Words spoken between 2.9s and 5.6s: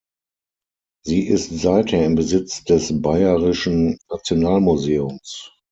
Bayerischen Nationalmuseums.